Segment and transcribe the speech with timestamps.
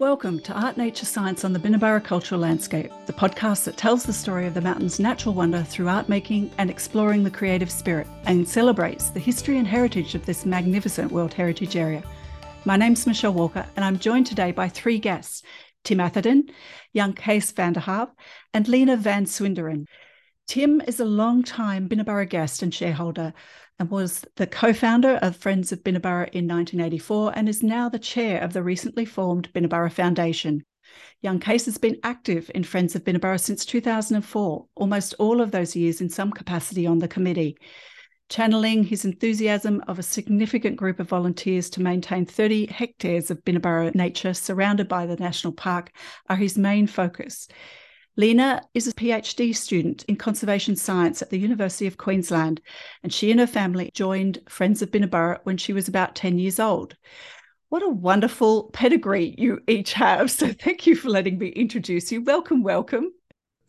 [0.00, 4.12] Welcome to Art Nature Science on the Binnaburra Cultural Landscape, the podcast that tells the
[4.12, 8.48] story of the mountain's natural wonder through art making and exploring the creative spirit and
[8.48, 12.04] celebrates the history and heritage of this magnificent World Heritage Area.
[12.64, 15.42] My name's Michelle Walker, and I'm joined today by three guests
[15.82, 16.48] Tim Atherton,
[16.94, 18.12] Jankees van der Have,
[18.54, 19.86] and Lena van Swinderen.
[20.48, 23.34] Tim is a long-time Binnaburra guest and shareholder
[23.78, 27.98] and was the co founder of Friends of Binnaburra in 1984 and is now the
[27.98, 30.64] chair of the recently formed Binnaburra Foundation.
[31.22, 36.00] Jankees has been active in Friends of Binnaburra since 2004, almost all of those years
[36.00, 37.58] in some capacity on the committee.
[38.30, 43.94] Channeling his enthusiasm of a significant group of volunteers to maintain 30 hectares of Binnaburra
[43.94, 45.92] nature surrounded by the national park
[46.30, 47.48] are his main focus.
[48.18, 52.60] Lena is a PhD student in conservation science at the University of Queensland,
[53.04, 56.58] and she and her family joined Friends of Binnaburra when she was about 10 years
[56.58, 56.96] old.
[57.68, 60.32] What a wonderful pedigree you each have.
[60.32, 62.20] So, thank you for letting me introduce you.
[62.24, 63.12] Welcome, welcome.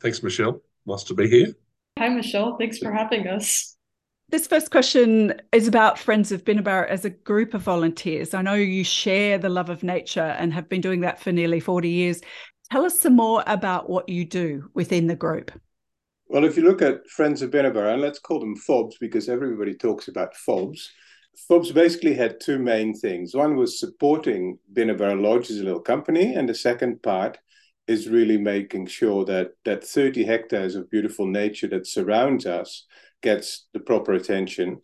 [0.02, 0.62] Thanks, Michelle.
[0.88, 1.54] Nice to be here.
[2.00, 2.58] Hi, Michelle.
[2.58, 3.76] Thanks for having us.
[4.32, 8.36] This first question is about Friends of Binnaburra as a group of volunteers.
[8.36, 11.60] I know you share the love of nature and have been doing that for nearly
[11.60, 12.22] 40 years.
[12.72, 15.52] Tell us some more about what you do within the group.
[16.28, 19.74] Well, if you look at Friends of Binnaburra, and let's call them FOBs because everybody
[19.74, 20.90] talks about FOBs.
[21.50, 23.34] FOBs basically had two main things.
[23.34, 27.40] One was supporting Binnaburra Lodge as a little company, and the second part
[27.88, 32.86] is really making sure that that 30 hectares of beautiful nature that surrounds us
[33.24, 34.80] gets the proper attention.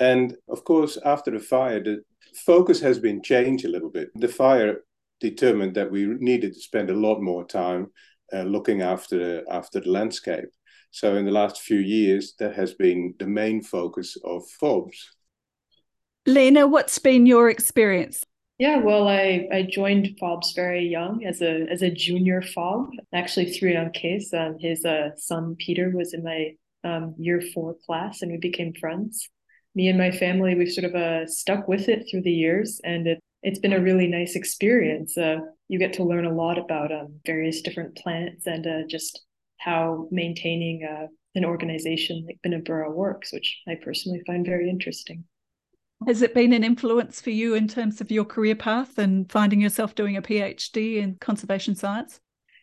[0.00, 2.02] And of course, after the fire, the
[2.34, 4.10] focus has been changed a little bit.
[4.16, 4.78] The fire
[5.20, 7.88] determined that we needed to spend a lot more time
[8.32, 10.48] uh, looking after the, after the landscape.
[10.90, 14.96] So in the last few years, that has been the main focus of FOBs.
[16.26, 18.24] Lena, what's been your experience?
[18.58, 23.50] Yeah, well, I, I joined FOBs very young as a as a junior FOB, actually
[23.52, 24.34] through Jan Kees.
[24.34, 26.50] Um, his uh, son Peter was in my
[26.84, 29.30] um, year four class, and we became friends.
[29.74, 33.06] Me and my family, we've sort of uh, stuck with it through the years, and
[33.06, 35.16] it it's been a really nice experience.
[35.16, 39.24] Uh, you get to learn a lot about um, various different plants and uh, just
[39.58, 45.24] how maintaining uh, an organization like Binnaburra works, which I personally find very interesting.
[46.06, 49.60] Has it been an influence for you in terms of your career path and finding
[49.60, 52.20] yourself doing a PhD in conservation science?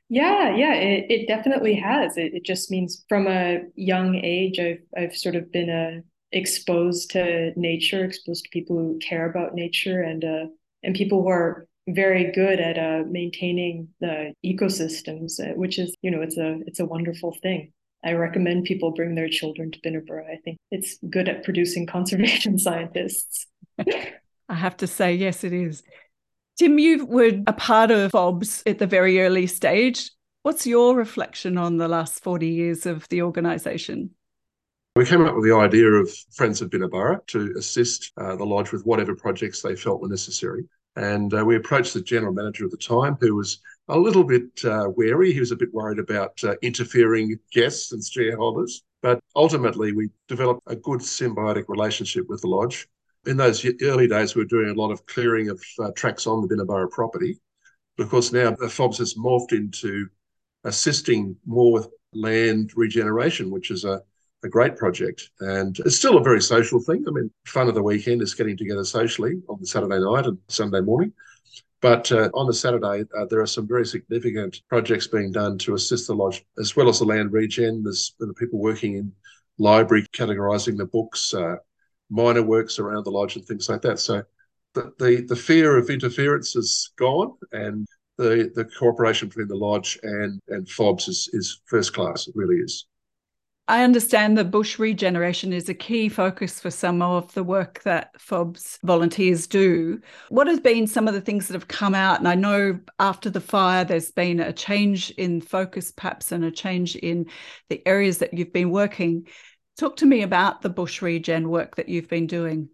[0.10, 2.18] Yeah, yeah, it, it definitely has.
[2.18, 6.02] It, it just means from a young age, I've I've sort of been uh,
[6.32, 10.46] exposed to nature, exposed to people who care about nature, and uh,
[10.88, 16.10] and people who are very good at uh, maintaining the ecosystems, uh, which is, you
[16.10, 17.74] know, it's a it's a wonderful thing.
[18.06, 20.32] I recommend people bring their children to Binnaburra.
[20.32, 23.48] I think it's good at producing conservation scientists.
[24.50, 25.84] I have to say, yes, it is.
[26.58, 30.10] Tim, you were a part of FOBS at the very early stage.
[30.44, 34.12] What's your reflection on the last 40 years of the organisation?
[34.96, 38.72] We came up with the idea of Friends of Binnaburra to assist uh, the lodge
[38.72, 40.64] with whatever projects they felt were necessary.
[40.98, 44.66] And uh, we approached the general manager at the time, who was a little bit
[44.66, 45.32] uh, wary.
[45.32, 48.84] He was a bit worried about uh, interfering guests and shareholders.
[49.04, 52.88] But ultimately, we developed a good symbiotic relationship with the lodge.
[53.28, 56.42] In those early days, we were doing a lot of clearing of uh, tracks on
[56.42, 57.40] the Binnaburra property.
[57.96, 60.08] But of course, now the FOBS has morphed into
[60.64, 64.02] assisting more with land regeneration, which is a
[64.44, 65.30] a great project.
[65.40, 67.04] And it's still a very social thing.
[67.08, 70.38] I mean, fun of the weekend is getting together socially on the Saturday night and
[70.48, 71.14] Sunday morning.
[71.80, 75.76] But uh, on the Saturday, uh, there are some very significant projects being done to
[75.76, 77.84] assist the lodge, as well as the land regen.
[77.84, 79.12] There's the people working in
[79.60, 81.58] library, categorising the books, uh,
[82.10, 84.00] minor works around the lodge, and things like that.
[84.00, 84.24] So
[84.74, 87.88] the, the, the fear of interference is gone, and
[88.18, 92.28] the, the cooperation between the lodge and, and FOBS is, is first class.
[92.28, 92.88] It really is.
[93.70, 98.14] I understand that bush regeneration is a key focus for some of the work that
[98.18, 100.00] FOBS volunteers do.
[100.30, 102.20] What has been some of the things that have come out?
[102.20, 106.52] And I know after the fire, there's been a change in focus, perhaps, and a
[106.52, 107.26] change in
[107.68, 109.28] the areas that you've been working.
[109.78, 112.70] Talk to me about the bush regen work that you've been doing.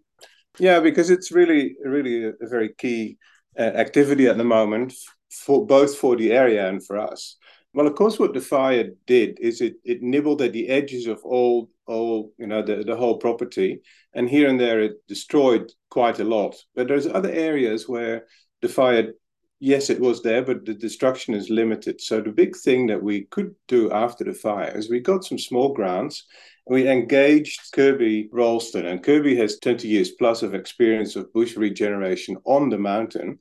[0.60, 3.18] Yeah, because it's really, really a, a very key
[3.58, 4.94] uh, activity at the moment
[5.28, 7.36] for both for the area and for us.
[7.74, 11.20] Well, of course, what the fire did is it it nibbled at the edges of
[11.24, 13.80] all all you know the, the whole property,
[14.14, 16.54] and here and there it destroyed quite a lot.
[16.76, 18.26] But there's other areas where
[18.62, 19.12] the fire,
[19.58, 22.00] yes, it was there, but the destruction is limited.
[22.00, 25.38] So the big thing that we could do after the fire is we got some
[25.38, 26.26] small grants.
[26.66, 32.36] We engaged Kirby Ralston, and Kirby has 20 years plus of experience of bush regeneration
[32.44, 33.40] on the mountain.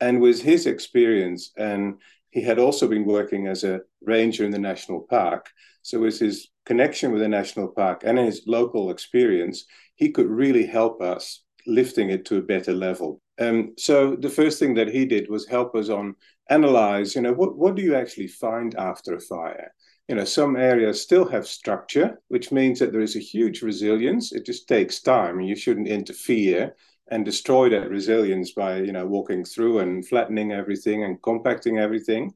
[0.00, 2.00] And with his experience, and
[2.34, 5.50] he had also been working as a ranger in the national park.
[5.82, 9.64] So, with his connection with the national park and his local experience,
[9.94, 13.20] he could really help us lifting it to a better level.
[13.38, 16.16] Um, so the first thing that he did was help us on
[16.50, 19.72] analyze, you know, what, what do you actually find after a fire?
[20.08, 24.32] You know, some areas still have structure, which means that there is a huge resilience.
[24.32, 26.74] It just takes time and you shouldn't interfere
[27.10, 32.32] and destroy that resilience by, you know, walking through and flattening everything and compacting everything.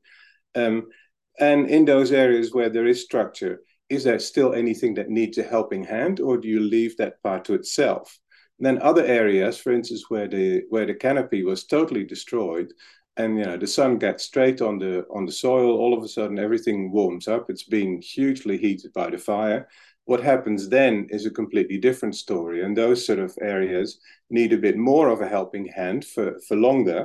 [0.54, 0.88] Um,
[1.38, 5.42] and in those areas where there is structure, is there still anything that needs a
[5.42, 8.18] helping hand or do you leave that part to itself?
[8.58, 12.72] And then other areas, for instance, where the where the canopy was totally destroyed,
[13.16, 16.08] and you know the sun gets straight on the on the soil, all of a
[16.08, 17.50] sudden everything warms up.
[17.50, 19.68] It's being hugely heated by the fire.
[20.10, 23.88] What happens then is a completely different story, and those sort of areas
[24.30, 27.02] need a bit more of a helping hand for for longer.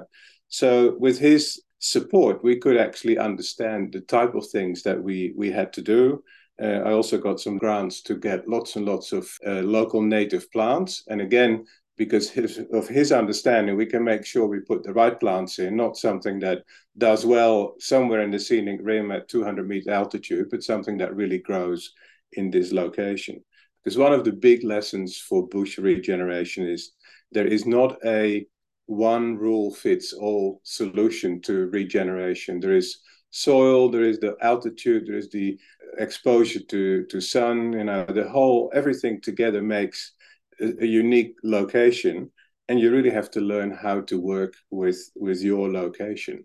[0.48, 0.68] So
[1.06, 1.42] with his
[1.80, 6.24] support, we could actually understand the type of things that we we had to do
[6.62, 10.52] uh, I also got some grants to get lots and lots of uh, local native
[10.52, 11.04] plants.
[11.08, 11.66] And again,
[11.98, 15.76] because his, of his understanding, we can make sure we put the right plants in,
[15.76, 16.64] not something that
[16.98, 21.40] does well somewhere in the scenic rim at 200 meter altitude, but something that really
[21.40, 21.92] grows
[22.36, 23.44] in this location.
[23.84, 26.92] Because one of the big lessons for bush regeneration is
[27.32, 28.46] there is not a
[28.86, 32.60] one rule fits all solution to regeneration.
[32.60, 33.00] There is
[33.32, 35.58] soil, there is the altitude, there is the
[35.98, 40.14] exposure to to sun you know the whole everything together makes
[40.60, 42.32] a, a, unique location
[42.68, 46.44] and you really have to learn how to work with with your location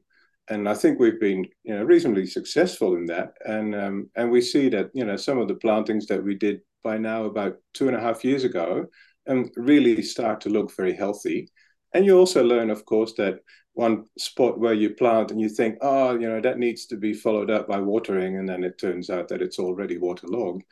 [0.50, 4.40] and i think we've been you know reasonably successful in that and um, and we
[4.40, 7.88] see that you know some of the plantings that we did by now about two
[7.88, 8.86] and a half years ago
[9.28, 11.48] um, really start to look very healthy
[11.94, 13.40] and you also learn of course that
[13.78, 17.14] one spot where you plant and you think, oh, you know, that needs to be
[17.14, 20.64] followed up by watering, and then it turns out that it's already waterlogged.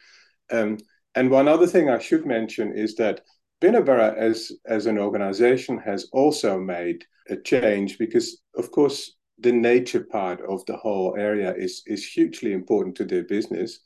[0.50, 0.78] Um,
[1.14, 3.20] and one other thing I should mention is that
[3.62, 10.04] Binnaburra as, as an organization has also made a change because, of course, the nature
[10.04, 13.80] part of the whole area is, is hugely important to their business.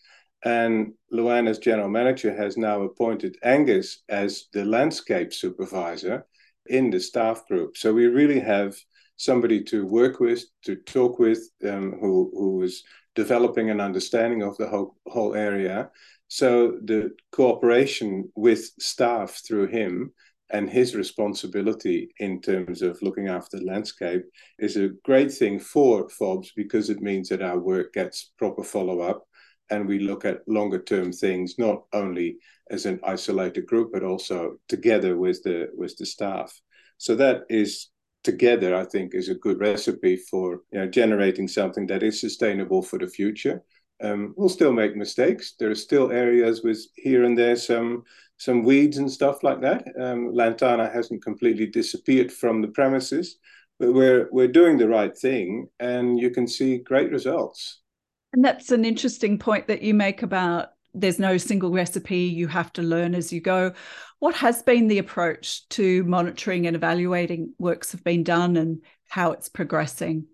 [0.44, 6.26] And Luann, as general manager, has now appointed Angus as the landscape supervisor
[6.66, 7.76] in the staff group.
[7.76, 8.76] So we really have
[9.16, 14.56] somebody to work with, to talk with, um, who who is developing an understanding of
[14.56, 15.90] the whole whole area.
[16.28, 20.12] So the cooperation with staff through him
[20.52, 24.22] and his responsibility in terms of looking after the landscape
[24.58, 29.00] is a great thing for FOBS because it means that our work gets proper follow
[29.00, 29.24] up
[29.70, 32.36] and we look at longer term things not only
[32.70, 36.52] as an isolated group but also together with the with the staff
[36.98, 37.90] so that is
[38.22, 42.82] together, I think, is a good recipe for you know, generating something that is sustainable
[42.82, 43.62] for the future.
[44.02, 45.54] Um, we'll still make mistakes.
[45.58, 48.04] There are still areas with here and there some
[48.38, 49.84] some weeds and stuff like that.
[50.00, 53.36] Um, Lantana hasn't completely disappeared from the premises,
[53.78, 57.80] but we're we're doing the right thing, and you can see great results.
[58.32, 62.18] And that's an interesting point that you make about there's no single recipe.
[62.18, 63.72] You have to learn as you go.
[64.18, 69.32] What has been the approach to monitoring and evaluating works have been done and how
[69.32, 70.26] it's progressing?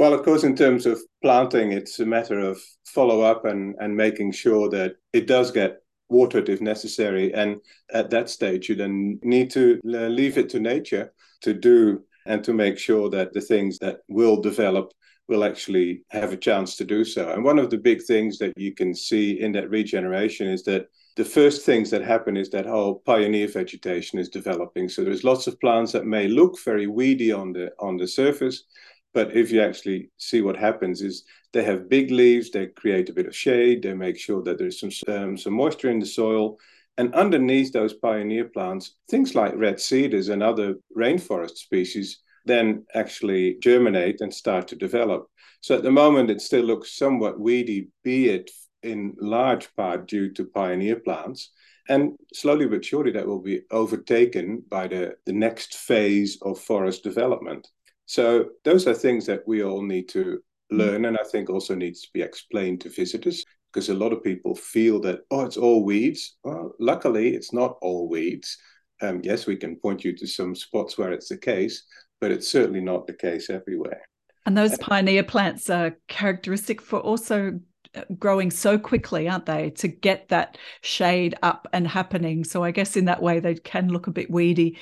[0.00, 3.94] Well, of course, in terms of planting, it's a matter of follow up and, and
[3.94, 7.34] making sure that it does get watered if necessary.
[7.34, 7.58] And
[7.92, 12.54] at that stage, you then need to leave it to nature to do and to
[12.54, 14.90] make sure that the things that will develop
[15.28, 17.32] will actually have a chance to do so.
[17.32, 20.86] And one of the big things that you can see in that regeneration is that
[21.16, 24.88] the first things that happen is that whole pioneer vegetation is developing.
[24.88, 28.64] So there's lots of plants that may look very weedy on the on the surface,
[29.12, 33.12] but if you actually see what happens is they have big leaves, they create a
[33.12, 36.58] bit of shade, they make sure that there's some um, some moisture in the soil.
[36.98, 43.56] And underneath those pioneer plants, things like red cedars and other rainforest species then actually
[43.60, 45.28] germinate and start to develop.
[45.60, 48.50] So at the moment, it still looks somewhat weedy, be it
[48.82, 51.50] in large part due to pioneer plants.
[51.88, 57.02] And slowly but surely, that will be overtaken by the, the next phase of forest
[57.02, 57.68] development.
[58.10, 62.00] So those are things that we all need to learn, and I think also needs
[62.00, 65.84] to be explained to visitors because a lot of people feel that oh, it's all
[65.84, 66.36] weeds.
[66.42, 68.58] Well, luckily, it's not all weeds.
[69.00, 71.84] Um, yes, we can point you to some spots where it's the case,
[72.20, 74.00] but it's certainly not the case everywhere.
[74.44, 77.60] And those pioneer plants are characteristic for also
[77.94, 82.42] uh, growing so quickly, aren't they, to get that shade up and happening.
[82.42, 84.78] So I guess in that way they can look a bit weedy.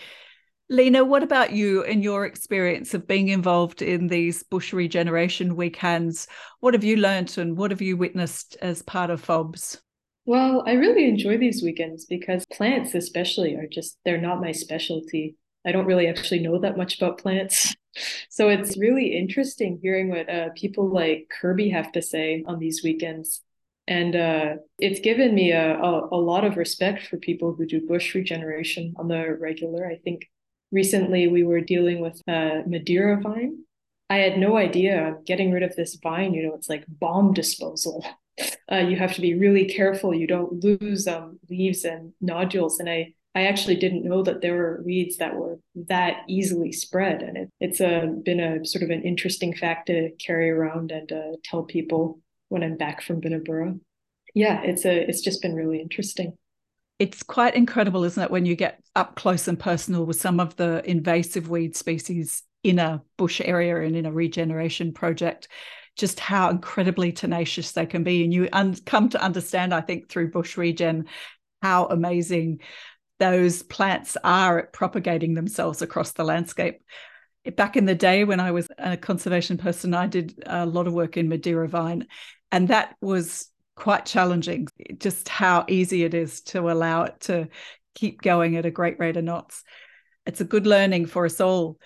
[0.70, 6.28] Lena, what about you and your experience of being involved in these bush regeneration weekends?
[6.60, 9.80] What have you learnt and what have you witnessed as part of FOBS?
[10.26, 15.37] Well, I really enjoy these weekends because plants, especially, are just, they're not my specialty.
[15.64, 17.75] I don't really actually know that much about plants.
[18.28, 22.84] So it's really interesting hearing what uh, people like Kirby have to say on these
[22.84, 23.40] weekends.
[23.88, 27.88] And uh, it's given me a, a, a lot of respect for people who do
[27.88, 29.84] bush regeneration on the regular.
[29.84, 30.28] I think
[30.70, 33.64] recently we were dealing with a Madeira vine.
[34.10, 38.04] I had no idea getting rid of this vine, you know, it's like bomb disposal.
[38.70, 42.78] Uh, you have to be really careful you don't lose um, leaves and nodules.
[42.78, 47.22] And I I actually didn't know that there were weeds that were that easily spread,
[47.22, 51.12] and it, it's a, been a sort of an interesting fact to carry around and
[51.12, 53.78] uh, tell people when I'm back from Binnaburra.
[54.34, 56.37] Yeah, it's a it's just been really interesting.
[56.99, 60.57] It's quite incredible, isn't it, when you get up close and personal with some of
[60.57, 65.49] the invasive weed species in a bush area and in a regeneration project
[65.99, 68.25] just how incredibly tenacious they can be.
[68.25, 71.07] And you un- come to understand, I think, through bush regen,
[71.61, 72.61] how amazing
[73.19, 76.81] those plants are at propagating themselves across the landscape.
[77.57, 80.93] Back in the day when I was a conservation person, I did a lot of
[80.93, 82.07] work in Madeira vine,
[82.52, 84.66] and that was quite challenging,
[84.99, 87.49] just how easy it is to allow it to
[87.94, 89.62] keep going at a great rate of knots.
[90.26, 91.78] It's a good learning for us all.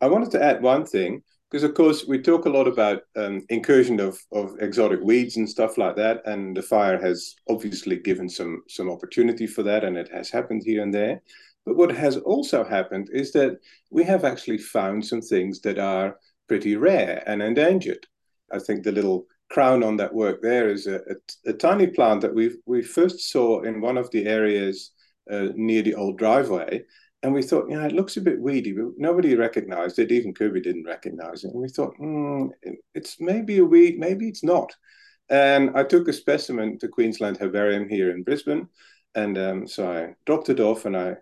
[0.00, 3.44] I wanted to add one thing because of course we talk a lot about um,
[3.48, 8.28] incursion of, of exotic weeds and stuff like that and the fire has obviously given
[8.28, 11.20] some some opportunity for that and it has happened here and there
[11.66, 13.58] but what has also happened is that
[13.90, 18.06] we have actually found some things that are pretty rare and endangered
[18.52, 22.20] i think the little crown on that work there is a, a, a tiny plant
[22.20, 24.92] that we we first saw in one of the areas
[25.30, 26.82] uh, near the old driveway
[27.22, 30.10] and we thought, know, it looks a bit weedy, but nobody recognized it.
[30.10, 31.52] Even Kirby didn't recognize it.
[31.52, 32.48] And we thought, mm,
[32.94, 34.74] it's maybe a weed, maybe it's not.
[35.28, 38.68] And I took a specimen to Queensland Herbarium here in Brisbane.
[39.14, 41.16] And um, so I dropped it off and I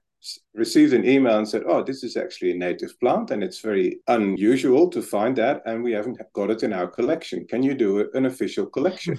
[0.55, 4.01] received an email and said, oh, this is actually a native plant and it's very
[4.09, 5.63] unusual to find that.
[5.67, 7.47] And we haven't got it in our collection.
[7.47, 9.19] Can you do an official collection?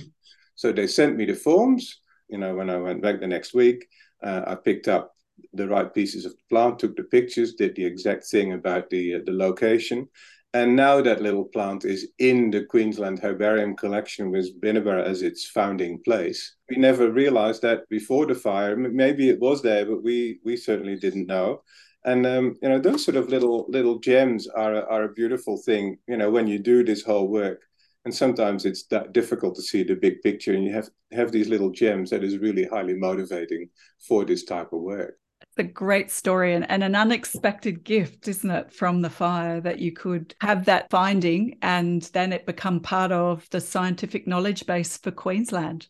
[0.55, 2.01] so they sent me the forms.
[2.29, 3.87] You know, when I went back the next week,
[4.23, 5.13] uh, I picked up
[5.53, 9.15] the right pieces of the plant, took the pictures, did the exact thing about the
[9.15, 10.07] uh, the location,
[10.53, 15.47] and now that little plant is in the Queensland Herbarium collection with Binnaburra as its
[15.47, 16.55] founding place.
[16.69, 18.75] We never realized that before the fire.
[18.75, 21.61] Maybe it was there, but we we certainly didn't know.
[22.03, 25.97] And um, you know, those sort of little little gems are are a beautiful thing.
[26.07, 27.61] You know, when you do this whole work,
[28.05, 31.49] and sometimes it's that difficult to see the big picture, and you have have these
[31.49, 33.69] little gems that is really highly motivating
[34.07, 35.19] for this type of work
[35.57, 39.91] a great story and, and, an unexpected gift, isn't it, from the fire that you
[39.91, 45.11] could have that finding and then it become part of the scientific knowledge base for
[45.11, 45.87] Queensland.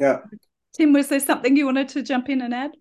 [0.00, 0.18] Yeah.
[0.74, 2.72] Tim, was there something you wanted to jump in and add?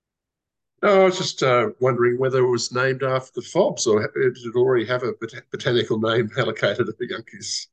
[0.82, 4.38] No, I was just uh, wondering whether it was named after the FOBs or did
[4.38, 7.68] it already have a bot- botanical name allocated to the Jankees?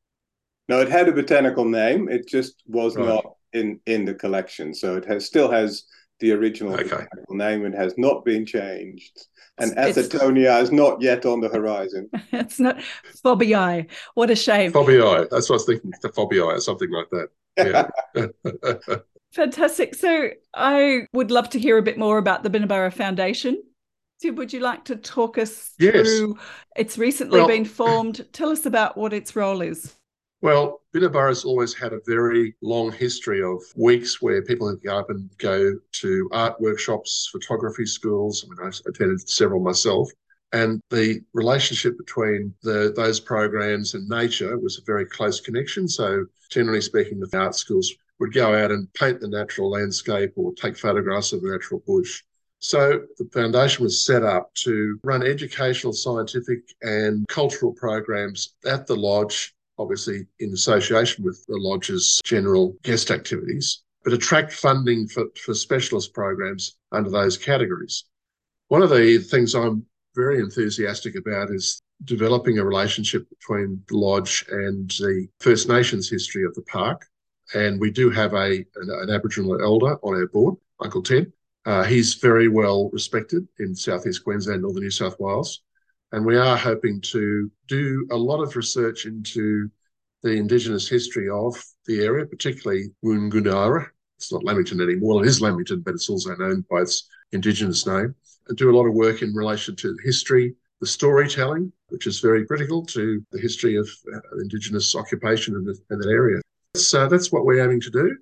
[0.68, 2.10] No, it had a botanical name.
[2.10, 3.06] It just was right.
[3.06, 3.24] not
[3.54, 5.84] in in the collection, so it has still has
[6.20, 7.06] the original okay.
[7.30, 9.26] name and has not been changed.
[9.58, 12.08] And Athertonia is not yet on the horizon.
[12.32, 12.78] it's not
[13.24, 13.88] Fobii.
[14.14, 14.72] What a shame.
[14.72, 15.28] Fobii.
[15.30, 15.92] That's what I was thinking.
[16.00, 17.28] The Fobii or something like that.
[18.16, 18.96] Yeah.
[19.32, 19.94] Fantastic.
[19.94, 23.62] So I would love to hear a bit more about the Binnaburra Foundation.
[24.18, 25.92] So would you like to talk us yes.
[25.92, 26.38] through?
[26.76, 28.26] It's recently well, been formed.
[28.32, 29.97] Tell us about what its role is.
[30.40, 35.10] Well, has always had a very long history of weeks where people can go up
[35.10, 38.44] and go to art workshops, photography schools.
[38.44, 40.10] I mean, I attended several myself.
[40.52, 45.88] And the relationship between the, those programs and nature was a very close connection.
[45.88, 50.52] So, generally speaking, the art schools would go out and paint the natural landscape or
[50.54, 52.22] take photographs of the natural bush.
[52.60, 58.96] So the foundation was set up to run educational, scientific, and cultural programs at the
[58.96, 65.54] lodge obviously in association with the Lodge's general guest activities, but attract funding for, for
[65.54, 68.04] specialist programs under those categories.
[68.68, 74.44] One of the things I'm very enthusiastic about is developing a relationship between the Lodge
[74.50, 77.06] and the First Nations history of the park.
[77.54, 81.32] And we do have a an, an Aboriginal elder on our board, Uncle Ted.
[81.64, 85.62] Uh, he's very well respected in southeast Queensland, northern New South Wales.
[86.12, 89.70] And we are hoping to do a lot of research into
[90.22, 91.54] the Indigenous history of
[91.86, 93.86] the area, particularly Woonoongoora.
[94.16, 95.16] It's not Lamington anymore.
[95.16, 98.14] Well, it is Lamington, but it's also known by its Indigenous name.
[98.48, 102.46] And do a lot of work in relation to history, the storytelling, which is very
[102.46, 106.40] critical to the history of uh, Indigenous occupation in, the, in that area.
[106.74, 108.16] So uh, that's what we're aiming to do.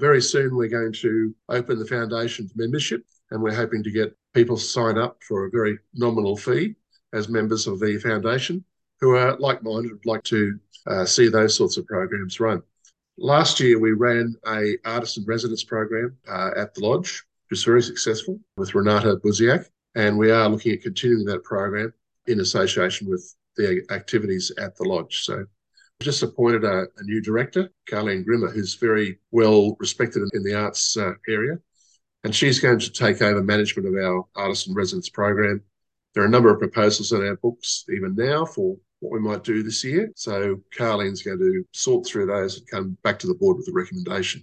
[0.00, 4.56] Very soon, we're going to open the foundation membership, and we're hoping to get people
[4.56, 6.74] sign up for a very nominal fee
[7.12, 8.64] as members of the foundation
[9.00, 12.62] who are like-minded, would like to uh, see those sorts of programs run.
[13.18, 17.64] Last year, we ran a artist in residence program uh, at the lodge, which was
[17.64, 21.92] very successful with Renata Buziak, and we are looking at continuing that program
[22.26, 25.24] in association with the activities at the lodge.
[25.24, 25.46] So
[26.00, 30.54] just appointed a, a new director, Carleen Grimmer, who's very well respected in, in the
[30.54, 31.58] arts uh, area.
[32.24, 35.62] And she's going to take over management of our artist in residence program.
[36.16, 39.44] There are a number of proposals in our books even now for what we might
[39.44, 40.10] do this year.
[40.16, 43.72] So Carleen's going to sort through those and come back to the board with a
[43.72, 44.42] recommendation.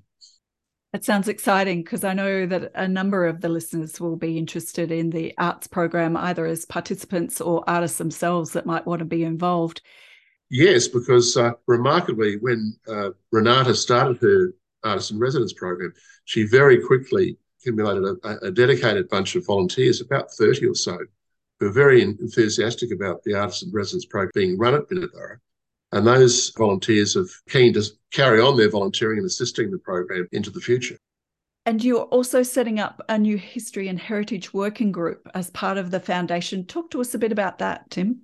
[0.92, 4.92] That sounds exciting because I know that a number of the listeners will be interested
[4.92, 9.24] in the arts program, either as participants or artists themselves that might want to be
[9.24, 9.82] involved.
[10.52, 14.54] Yes, because uh, remarkably, when uh, Renata started her
[14.84, 15.92] artist in residence program,
[16.26, 21.00] she very quickly accumulated a, a, dedicated bunch of volunteers, about 30 or so,
[21.64, 25.38] who are very enthusiastic about the artist in residence program being run at Binnaburra.
[25.94, 30.50] And those volunteers are keen to carry on their volunteering and assisting the program into
[30.50, 30.98] the future.
[31.66, 35.92] And you're also setting up a new history and heritage working group as part of
[35.92, 36.66] the foundation.
[36.66, 38.24] Talk to us a bit about that, Tim.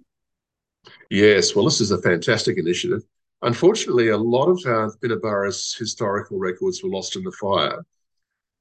[1.09, 3.03] Yes, well, this is a fantastic initiative.
[3.41, 7.85] Unfortunately, a lot of uh, Binnaburra's historical records were lost in the fire.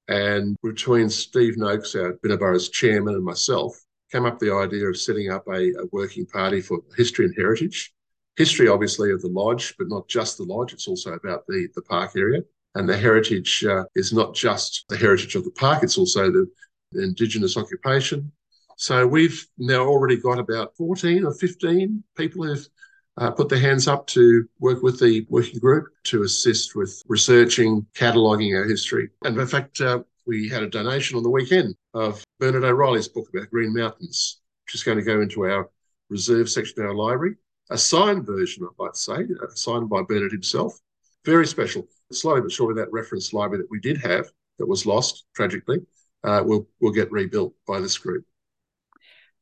[0.07, 3.77] And between Steve Noakes, our Binnaburra's chairman, and myself,
[4.11, 7.93] came up the idea of setting up a, a working party for history and heritage.
[8.37, 10.73] History, obviously, of the lodge, but not just the lodge.
[10.73, 12.43] It's also about the, the park area.
[12.75, 16.47] And the heritage uh, is not just the heritage of the park, it's also the,
[16.93, 18.31] the Indigenous occupation,
[18.79, 22.69] so we've now already got about 14 or 15 people who've
[23.17, 27.85] uh, put their hands up to work with the working group to assist with researching,
[27.95, 29.11] cataloguing our history.
[29.25, 33.29] And in fact, uh, we had a donation on the weekend of Bernard O'Reilly's book
[33.35, 35.71] about Green Mountains, which is going to go into our
[36.11, 37.37] reserve section of our library.
[37.71, 40.79] A signed version, I might say, uh, signed by Bernard himself.
[41.25, 41.89] Very special.
[42.13, 44.27] Slowly but surely, that reference library that we did have
[44.59, 45.79] that was lost tragically
[46.25, 48.25] uh, will will get rebuilt by this group.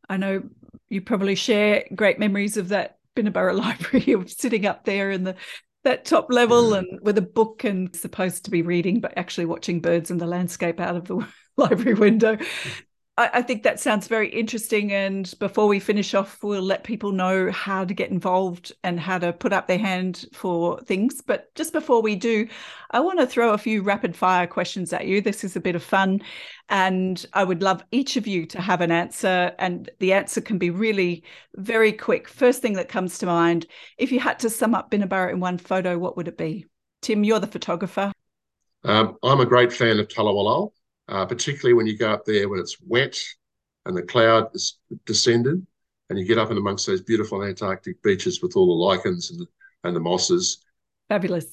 [0.08, 0.44] I know
[0.88, 5.34] you probably share great memories of that Binnaburra Library of sitting up there in the
[5.86, 6.78] that top level mm.
[6.78, 10.26] and with a book and supposed to be reading, but actually watching birds in the
[10.26, 11.24] landscape out of the
[11.56, 12.36] library window.
[13.16, 14.92] I, I think that sounds very interesting.
[14.92, 19.18] And before we finish off, we'll let people know how to get involved and how
[19.18, 21.22] to put up their hand for things.
[21.22, 22.48] But just before we do,
[22.90, 25.20] I want to throw a few rapid fire questions at you.
[25.20, 26.20] This is a bit of fun.
[26.68, 29.52] And I would love each of you to have an answer.
[29.58, 31.24] And the answer can be really
[31.56, 32.28] very quick.
[32.28, 33.66] First thing that comes to mind
[33.98, 36.66] if you had to sum up Binnaburra in one photo, what would it be?
[37.02, 38.12] Tim, you're the photographer.
[38.84, 40.72] Um, I'm a great fan of Tullawallal
[41.08, 43.20] uh, particularly when you go up there when it's wet
[43.84, 45.64] and the cloud is descended
[46.10, 49.40] and you get up and amongst those beautiful Antarctic beeches with all the lichens and
[49.40, 49.46] the,
[49.84, 50.58] and the mosses.
[51.08, 51.46] Fabulous.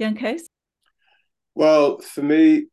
[0.00, 0.42] Jankees?
[1.54, 2.66] Well, for me,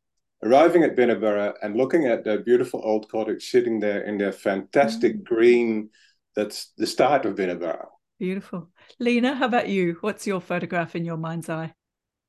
[0.44, 5.18] arriving at Binnaburra and looking at the beautiful old cottage sitting there in their fantastic
[5.18, 5.24] mm.
[5.24, 5.90] green,
[6.36, 7.88] that's the start of Binnaburra.
[8.20, 8.70] Beautiful.
[9.00, 9.98] Lena, how about you?
[10.02, 11.74] What's your photograph in your mind's eye?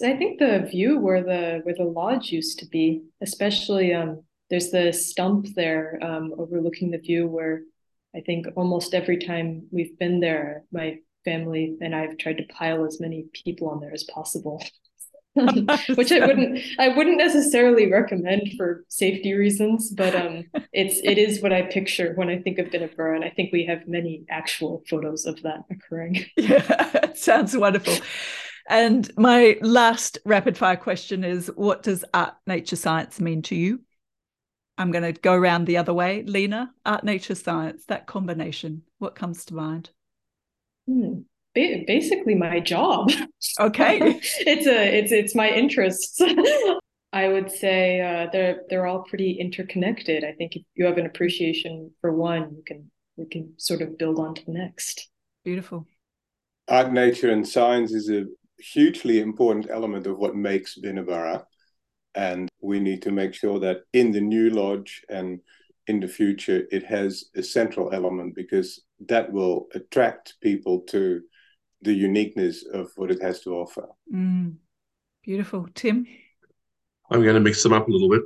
[0.02, 4.70] I think the view where the where the lodge used to be, especially um, there's
[4.70, 7.62] the stump there um, overlooking the view where
[8.14, 12.84] I think almost every time we've been there, my family and I've tried to pile
[12.84, 14.62] as many people on there as possible.
[15.94, 21.40] which I wouldn't I wouldn't necessarily recommend for safety reasons, but um it's it is
[21.40, 24.82] what I picture when I think of Binnaburra, and I think we have many actual
[24.88, 26.24] photos of that occurring.
[26.36, 27.94] Yeah, sounds wonderful.
[28.68, 33.80] And my last rapid fire question is what does art, nature, science mean to you?
[34.76, 36.22] I'm going to go around the other way.
[36.22, 39.90] Lena, art, nature, science, that combination, what comes to mind?
[40.86, 41.20] Hmm.
[41.54, 43.10] Basically, my job.
[43.58, 46.20] Okay, it's a it's it's my interests.
[47.12, 50.22] I would say uh, they're they're all pretty interconnected.
[50.22, 53.98] I think if you have an appreciation for one, you can you can sort of
[53.98, 55.08] build on to the next.
[55.44, 55.88] Beautiful.
[56.68, 58.26] Art, nature, and science is a
[58.58, 61.44] hugely important element of what makes Binnaburra.
[62.14, 65.40] And we need to make sure that in the new lodge and
[65.86, 71.22] in the future, it has a central element because that will attract people to
[71.82, 73.88] the uniqueness of what it has to offer.
[74.12, 74.56] Mm,
[75.22, 75.68] beautiful.
[75.74, 76.06] Tim?
[77.10, 78.22] I'm going to mix them up a little bit.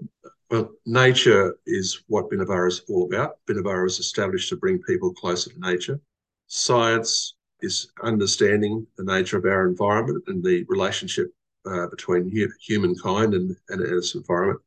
[0.50, 3.38] Well, nature is what Binnaburra is all about.
[3.46, 6.00] Binnaburra is established to bring people closer to nature.
[6.48, 11.32] Science is understanding the nature of our environment and the relationship
[11.66, 14.60] uh, between hu- humankind and, and its environment.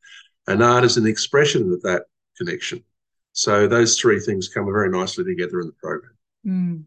[0.47, 2.03] And art is an expression of that
[2.37, 2.83] connection.
[3.33, 6.13] So those three things come very nicely together in the program.
[6.45, 6.83] Mm.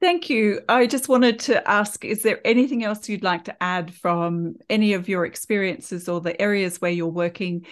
[0.00, 0.62] Thank you.
[0.66, 4.94] I just wanted to ask is there anything else you'd like to add from any
[4.94, 7.66] of your experiences or the areas where you're working?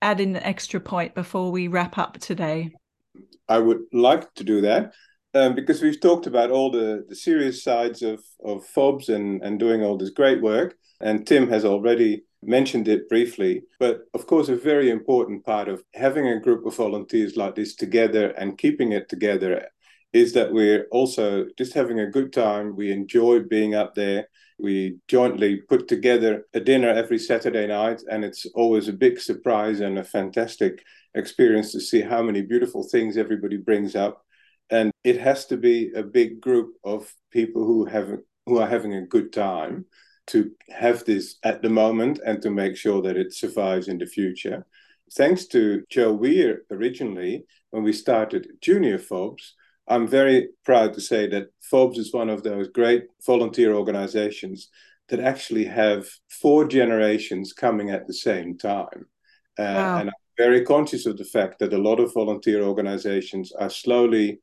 [0.00, 2.72] Add in an extra point before we wrap up today.
[3.48, 4.92] I would like to do that
[5.34, 9.58] um, because we've talked about all the, the serious sides of, of FOBS and, and
[9.58, 10.76] doing all this great work.
[11.00, 13.62] And Tim has already mentioned it briefly.
[13.78, 17.74] But of course, a very important part of having a group of volunteers like this
[17.74, 19.68] together and keeping it together
[20.12, 22.76] is that we're also just having a good time.
[22.76, 24.28] We enjoy being up there.
[24.58, 29.80] We jointly put together a dinner every Saturday night, and it's always a big surprise
[29.80, 34.24] and a fantastic experience to see how many beautiful things everybody brings up.
[34.70, 38.94] And it has to be a big group of people who have who are having
[38.94, 39.84] a good time
[40.26, 44.06] to have this at the moment and to make sure that it survives in the
[44.06, 44.66] future.
[45.14, 49.52] Thanks to Joe Weir originally, when we started Junior FOBS,
[49.88, 54.68] I'm very proud to say that FOBS is one of those great volunteer organizations
[55.08, 59.06] that actually have four generations coming at the same time.
[59.58, 59.98] Uh, wow.
[59.98, 64.40] And I'm very conscious of the fact that a lot of volunteer organizations are slowly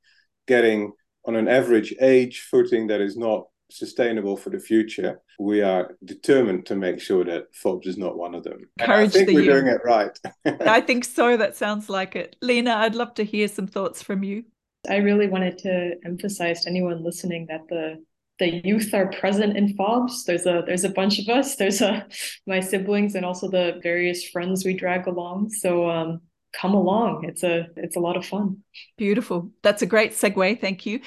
[0.50, 0.92] getting
[1.26, 5.22] on an average age footing that is not sustainable for the future.
[5.40, 8.68] We are determined to make sure that FOBS is not one of them.
[8.80, 10.18] Courage I think we're doing it right.
[10.62, 11.38] I think so.
[11.38, 12.36] That sounds like it.
[12.42, 14.44] Lena, I'd love to hear some thoughts from you.
[14.90, 18.04] I really wanted to emphasize to anyone listening that the
[18.40, 20.24] the youth are present in FOBS.
[20.26, 21.58] There's a there's a bunch of us.
[21.58, 22.08] There's a
[22.48, 25.52] my siblings and also the various friends we drag along.
[25.52, 26.22] So um,
[26.54, 27.26] come along.
[27.26, 28.58] It's a it's a lot of fun.
[28.98, 29.52] Beautiful.
[29.62, 30.60] That's a great segue.
[30.60, 31.02] Thank you.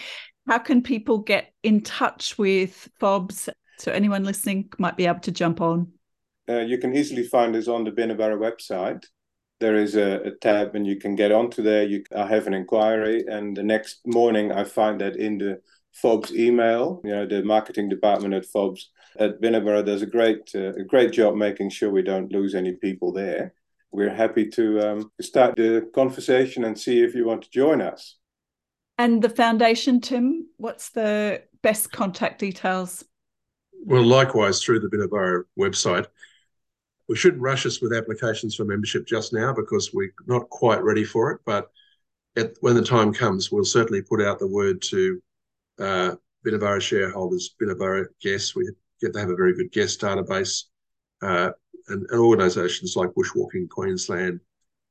[0.46, 3.48] How can people get in touch with FOBS?
[3.78, 5.92] So anyone listening might be able to jump on.
[6.48, 9.04] Uh, you can easily find us on the Binnaburra website
[9.62, 11.84] there is a, a, tab and you can get onto there.
[11.84, 15.60] You I have an inquiry, and the next morning I find that in the
[16.02, 20.74] FOBS email, you know, the marketing department at FOBS at Binnaburra does a great uh,
[20.74, 23.54] a great job making sure we don't lose any people there.
[23.92, 28.16] We're happy to um, start the conversation and see if you want to join us.
[28.98, 33.04] And the foundation, Tim, what's the best contact details?
[33.84, 36.06] Well, likewise through the Binnaburra website
[37.12, 41.04] we shouldn't rush us with applications for membership just now because we're not quite ready
[41.04, 41.40] for it.
[41.44, 41.70] But
[42.36, 45.22] at, when the time comes, we'll certainly put out the word to
[45.78, 48.54] uh, Binnaburra shareholders, Binnaburra guests.
[48.54, 50.64] We get to have a very good guest database,
[51.20, 51.50] uh,
[51.88, 54.40] and, and, organisations like Bushwalking Queensland,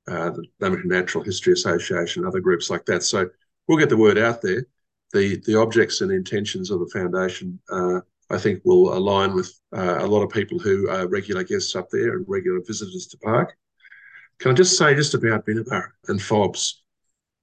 [0.07, 3.03] uh, the Lamington Natural History Association, other groups like that.
[3.03, 3.29] So
[3.67, 4.65] we'll get the word out there.
[5.13, 7.99] The the objects and intentions of the foundation uh,
[8.31, 11.89] I think will align with uh, a lot of people who are regular guests up
[11.91, 13.55] there and regular visitors to park.
[14.39, 16.81] Can I just say just about Binnaburra and FOBS?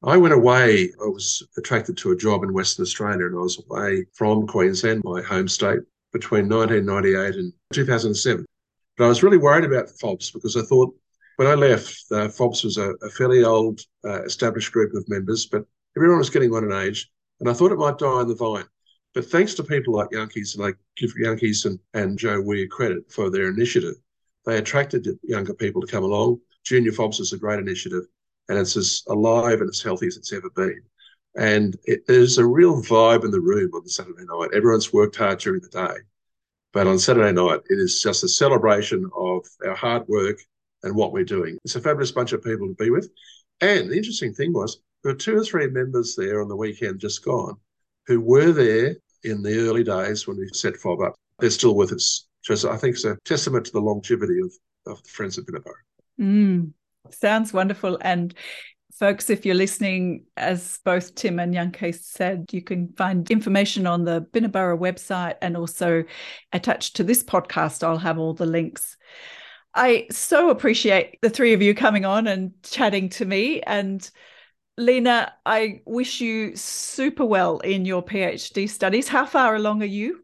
[0.03, 3.63] I went away, I was attracted to a job in Western Australia and I was
[3.69, 5.81] away from Queensland, my home state,
[6.13, 8.47] between 1998 and 2007.
[8.99, 10.93] But I was really worried about FOBS because I thought
[11.37, 15.47] when I left, uh, FOBS was a, a fairly old, uh, established group of members,
[15.47, 15.65] but
[15.97, 17.09] everyone was getting on in age,
[17.39, 18.65] and I thought it might die on the vine.
[19.15, 20.57] But thanks to people like Jankees,
[20.97, 23.95] give Jankees and, and Joe Weir credit for their initiative,
[24.45, 26.41] they attracted younger people to come along.
[26.65, 28.03] Junior FOBS is a great initiative,
[28.49, 30.83] and it's as alive and as healthy as it's ever been.
[31.37, 34.51] And it, there's a real vibe in the room on the Saturday night.
[34.55, 36.01] Everyone's worked hard during the day,
[36.73, 40.39] but on Saturday night, it is just a celebration of our hard work
[40.83, 41.59] and what we're doing.
[41.65, 43.09] It's a fabulous bunch of people to be with.
[43.61, 47.01] And the interesting thing was, there were two or three members there on the weekend
[47.01, 47.57] just gone
[48.07, 51.15] who were there in the early days when we set FOB up.
[51.39, 52.27] They're still with us.
[52.43, 54.53] So I think it's a testament to the longevity of,
[54.87, 55.75] of the Friends of Binnaburra.
[56.21, 56.73] Mm,
[57.11, 57.99] sounds wonderful.
[58.01, 58.35] And
[58.99, 64.05] folks, if you're listening, as both Tim and Yanke said, you can find information on
[64.05, 66.05] the Binnaburra website and also
[66.53, 68.97] attached to this podcast, I'll have all the links.
[69.75, 74.09] I so appreciate the three of you coming on and chatting to me and
[74.77, 79.09] Lena, I wish you super well in your PhD studies.
[79.09, 80.23] How far along are you?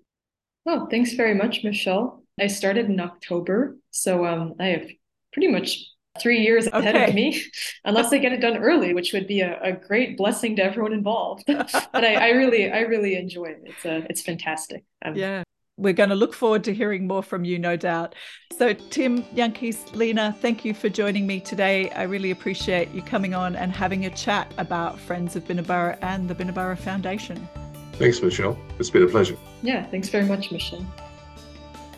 [0.64, 2.22] Oh, thanks very much, Michelle.
[2.40, 4.86] I started in October, so um, I have
[5.32, 5.84] pretty much
[6.20, 7.08] three years ahead okay.
[7.08, 7.42] of me,
[7.84, 10.92] unless I get it done early, which would be a, a great blessing to everyone
[10.92, 11.44] involved.
[11.46, 13.62] but I, I, really, I really enjoy it.
[13.64, 14.84] It's a, uh, it's fantastic.
[15.04, 15.42] Um, yeah.
[15.76, 18.14] we're going to look forward to hearing more from you, no doubt.
[18.56, 21.90] So, Tim, Jankees, Lena, thank you for joining me today.
[21.90, 26.28] I really appreciate you coming on and having a chat about Friends of Binnaburra and
[26.28, 27.48] the Binnaburra Foundation.
[27.94, 28.58] Thanks, Michelle.
[28.78, 29.36] It's been a pleasure.
[29.62, 30.84] Yeah, thanks very much, Michelle.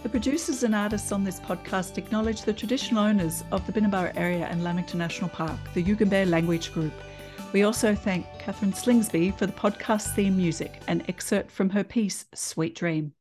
[0.06, 4.46] The producers and artists on this podcast acknowledge the traditional owners of the Binnaburra area
[4.46, 6.92] and Lamington National Park, the Yugambeh Language Group.
[7.52, 12.24] We also thank Catherine Slingsby for the podcast theme music, an excerpt from her piece,
[12.36, 13.14] Sweet Dream.